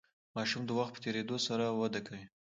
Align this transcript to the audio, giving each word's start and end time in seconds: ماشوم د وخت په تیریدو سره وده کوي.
ماشوم 0.35 0.63
د 0.65 0.71
وخت 0.79 0.93
په 0.95 0.99
تیریدو 1.03 1.37
سره 1.47 1.65
وده 1.79 1.99
کوي. 2.07 2.23